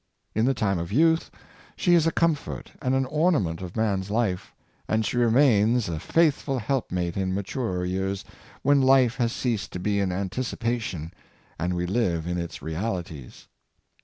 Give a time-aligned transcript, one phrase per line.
[0.33, 1.29] In the time of youth,
[1.75, 4.55] she is a comfort and an ornament of man's life;
[4.87, 8.25] and she remains a faithful helpmate in maturer years,
[8.63, 11.13] when life has ceased to be an anticipa tion,
[11.59, 13.47] and we live in its realities.